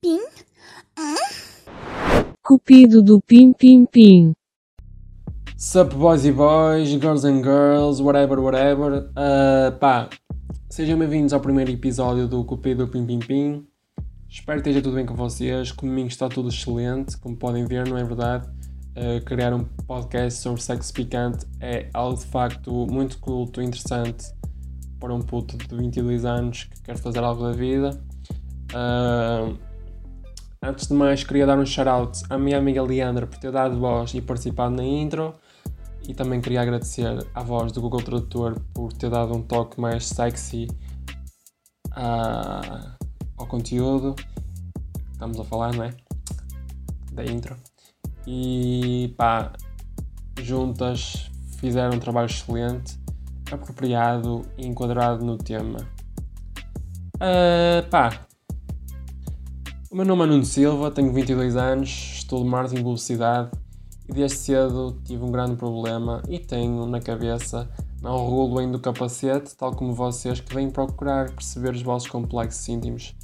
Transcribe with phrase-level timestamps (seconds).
[0.00, 0.18] Pim?
[2.42, 4.32] Cupido do Pim Pim Pim.
[5.58, 9.10] Sup boys e boys, girls and girls, whatever, whatever.
[9.10, 10.08] Uh, pá,
[10.70, 13.66] sejam bem-vindos ao primeiro episódio do Cupido Pim Pim Pim.
[14.26, 15.70] Espero que esteja tudo bem com vocês.
[15.70, 18.48] Comigo está tudo excelente, como podem ver, não é verdade?
[18.96, 24.32] Uh, criar um podcast sobre sexo picante é algo de facto muito culto, interessante
[24.98, 28.02] para um puto de 22 anos que quer fazer algo da vida.
[28.70, 29.58] Uh,
[30.62, 34.14] antes de mais, queria dar um shout-out à minha amiga Leandra por ter dado voz
[34.14, 35.34] e participado na intro.
[36.08, 40.06] E também queria agradecer à voz do Google Tradutor por ter dado um toque mais
[40.06, 40.66] sexy
[41.90, 42.96] uh,
[43.36, 44.14] ao conteúdo.
[45.12, 45.94] Estamos a falar, não é?
[47.12, 47.56] Da intro.
[48.26, 49.52] E pá,
[50.40, 52.98] juntas fizeram um trabalho excelente,
[53.52, 55.78] apropriado e enquadrado no tema.
[57.16, 58.26] Uh, pá,
[59.90, 63.50] o meu nome é Nuno Silva, tenho 22 anos, estou de marketing em publicidade
[64.08, 67.68] e desde cedo tive um grande problema e tenho na cabeça
[68.00, 73.16] não bem do capacete, tal como vocês que vêm procurar perceber os vossos complexos íntimos.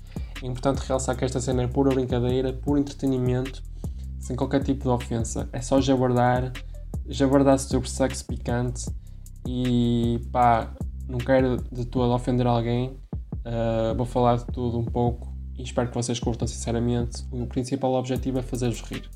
[0.43, 3.63] É importante realçar que esta cena é pura brincadeira, puro entretenimento,
[4.19, 5.49] sem qualquer tipo de ofensa.
[5.53, 6.53] É só jabardar,
[7.07, 8.87] jabardar sobre sexo picante
[9.47, 10.75] e pá,
[11.09, 12.99] não quero de todo ofender alguém,
[13.45, 17.25] uh, vou falar de tudo um pouco e espero que vocês curtam sinceramente.
[17.31, 19.09] O principal objetivo é fazer-vos rir.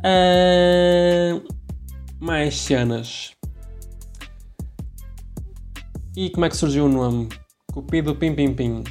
[0.00, 1.42] Uh,
[2.20, 3.32] mais cenas.
[6.16, 7.28] E como é que surgiu o nome?
[7.72, 8.84] Cupido Pim Pim Pim.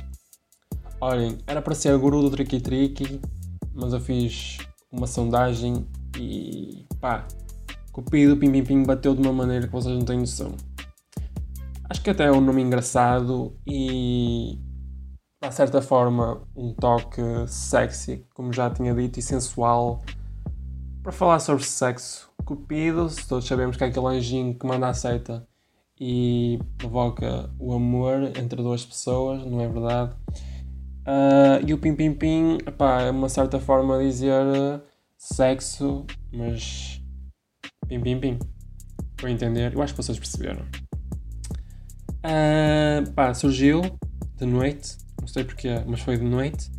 [0.99, 3.21] Olhem, era para ser guru do Tricky Tricky,
[3.73, 4.57] mas eu fiz
[4.91, 7.27] uma sondagem e pá,
[7.91, 10.55] Cupido Pim Pim Pim bateu de uma maneira que vocês não têm noção.
[11.89, 14.57] Acho que até é um nome engraçado e
[15.49, 20.01] de certa forma, um toque sexy, como já tinha dito, e sensual
[21.01, 22.31] para falar sobre sexo.
[22.45, 25.47] Cupido, todos sabemos que é aquele anjinho que manda a seita
[25.99, 30.15] e provoca o amor entre duas pessoas, não é verdade?
[31.05, 34.81] Uh, e o Pim Pim Pim epá, é uma certa forma de dizer
[35.17, 37.01] sexo, mas
[37.87, 38.39] Pim Pim Pim.
[39.17, 40.65] Para entender, eu acho que vocês perceberam.
[42.25, 43.81] Uh, pá, surgiu
[44.37, 46.69] de noite não sei porquê, mas foi de noite.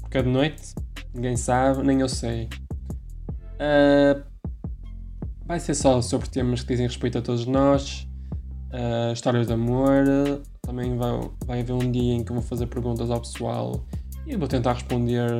[0.00, 0.74] Porque é de noite,
[1.14, 2.50] ninguém sabe, nem eu sei.
[3.54, 4.22] Uh,
[5.46, 8.06] vai ser só sobre temas que dizem respeito a todos nós,
[8.72, 10.04] uh, histórias de amor.
[10.60, 13.82] Também vai, vai haver um dia em que eu vou fazer perguntas ao pessoal
[14.26, 15.30] e vou tentar responder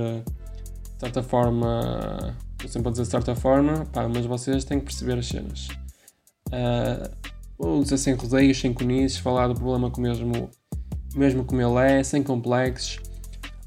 [0.95, 2.35] de certa forma.
[2.53, 5.69] Estou sempre a dizer de certa forma, pá, mas vocês têm que perceber as cenas.
[6.49, 7.11] Uh,
[7.59, 10.51] vou dizer sem rodeios, sem conizes, falar do problema que o mesmo
[11.15, 12.99] mesmo como ele é, sem complexos.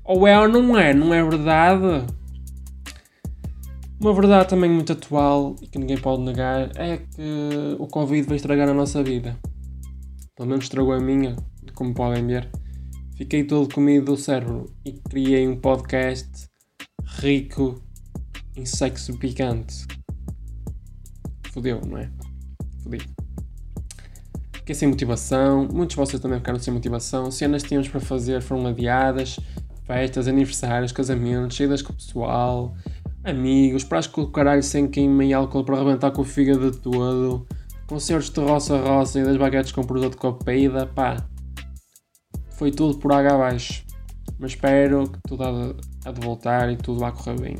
[0.03, 2.06] Ou é ou não é, não é verdade?
[4.00, 8.35] Uma verdade também muito atual e que ninguém pode negar é que o Covid vai
[8.35, 9.38] estragar a nossa vida.
[10.35, 11.35] Pelo menos estragou a minha,
[11.73, 12.50] como podem ver.
[13.16, 16.29] Fiquei todo comido do cérebro e criei um podcast
[17.19, 17.81] rico
[18.56, 19.88] em sexo picante.
[21.51, 22.12] Fodeu, não é?
[22.83, 23.25] Fodido.
[24.66, 28.42] Fiquei sem motivação, muitos de vocês também ficaram sem motivação, cenas que tínhamos para fazer
[28.42, 29.40] foram adiadas,
[29.84, 32.74] festas, aniversários, casamentos, saídas com o pessoal,
[33.24, 37.46] amigos, pratos com o caralho sem queima e álcool para arrebentar com o fígado todo,
[37.86, 41.24] concertos de roça-roça e das baguetes com produto de copeida, pá.
[42.50, 43.86] Foi tudo por água abaixo.
[44.40, 47.58] Mas espero que tudo há de, voltar e tudo vá correr bem.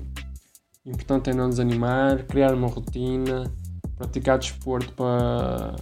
[0.84, 3.44] O importante é não desanimar, criar uma rotina,
[3.96, 5.76] praticar desporto para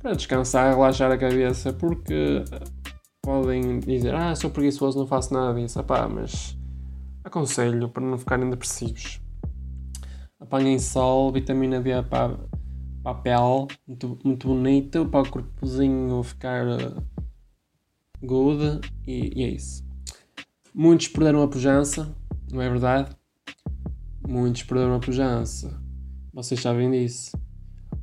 [0.00, 2.42] para descansar, relaxar a cabeça, porque
[3.22, 6.56] podem dizer, ah, sou preguiçoso, não faço nada disso, Epá, mas
[7.22, 9.20] aconselho para não ficarem depressivos.
[10.40, 12.38] Apanhem sol, vitamina D para,
[13.02, 17.02] para a pele, muito, muito bonita, para o corpozinho ficar uh,
[18.22, 19.84] good, e, e é isso.
[20.74, 22.14] Muitos perderam a pujança,
[22.50, 23.14] não é verdade?
[24.26, 25.78] Muitos perderam a pujança.
[26.32, 27.32] Vocês sabem disso.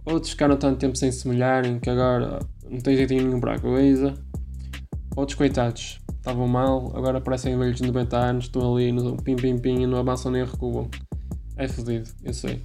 [0.10, 2.40] Outros ficaram tanto tempo sem se molharem que agora
[2.70, 4.14] não tem jeitinho nenhum para a coisa.
[5.18, 9.58] Outros coitados, estavam mal, agora parecem velhos de 90 anos, estão ali no pim pim
[9.58, 10.90] pim e não avançam nem recuam.
[11.58, 12.64] É fodido, eu sei.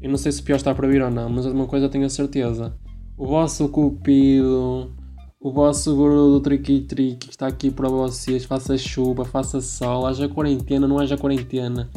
[0.00, 2.10] Eu não sei se pior está para vir ou não, mas uma coisa tenho a
[2.10, 2.74] certeza.
[3.16, 4.92] O vosso cupido,
[5.40, 10.28] o vosso guru do triqui triqui está aqui para vocês, faça chuva, faça sol, haja
[10.28, 11.88] quarentena, não haja quarentena.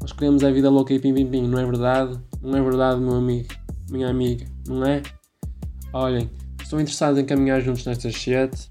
[0.00, 2.20] Nós queremos a vida louca e pim pim pim, não é verdade?
[2.40, 3.65] Não é verdade, meu amigo?
[3.90, 5.02] Minha amiga, não é?
[5.92, 6.30] Olhem,
[6.62, 8.68] estou interessado em caminhar juntos nesta shit.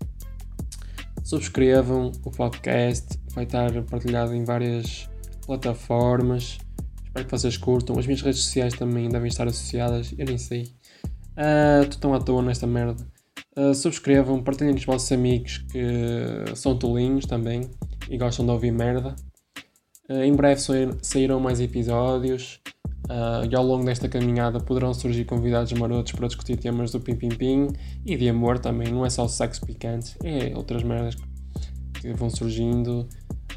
[1.24, 5.10] Subscrevam o podcast, vai estar partilhado em várias
[5.46, 6.58] plataformas.
[7.06, 7.98] Espero que vocês curtam.
[7.98, 10.74] As minhas redes sociais também devem estar associadas, eu nem sei.
[11.82, 13.04] Estou uh, tão à toa nesta merda.
[13.58, 17.70] Uh, subscrevam, partilhem com os vossos amigos que são tolinhos também
[18.10, 19.16] e gostam de ouvir merda.
[20.10, 20.62] Uh, em breve
[21.02, 22.62] sairão mais episódios
[23.06, 27.16] uh, e ao longo desta caminhada poderão surgir convidados marotos para discutir temas do Pim
[27.16, 27.68] Pim Pim
[28.06, 31.16] e de amor também, não é só sexo picante, é outras merdas
[32.02, 33.08] que vão surgindo,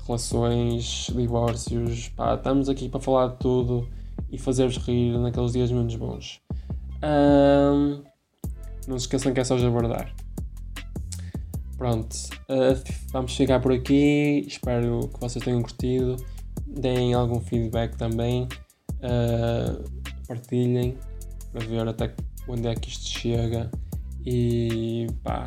[0.06, 3.88] relações, divórcios, pá, estamos aqui para falar de tudo
[4.30, 6.40] e fazer-vos rir naqueles dias menos bons.
[6.98, 8.02] Uh,
[8.86, 10.14] não se esqueçam que é só abordar.
[11.76, 12.12] Pronto,
[12.50, 14.44] uh, vamos chegar por aqui.
[14.46, 16.16] Espero que vocês tenham curtido.
[16.66, 18.48] Deem algum feedback também.
[19.00, 19.84] Uh,
[20.26, 20.96] partilhem
[21.52, 22.14] para ver até
[22.48, 23.70] onde é que isto chega.
[24.24, 25.46] E pá,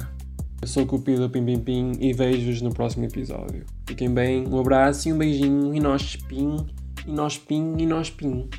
[0.62, 3.66] eu sou o Cupido Pim Pim Pim e vejo-vos no próximo episódio.
[3.88, 5.76] Fiquem bem, um abraço e um beijinho.
[5.76, 6.56] E nós pim,
[7.06, 8.50] e nós pim, e nós pim.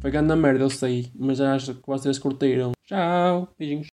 [0.00, 2.72] Foi grande merda, eu sei, mas acho que vocês curtiram.
[2.86, 3.82] Tchau, beijinhos.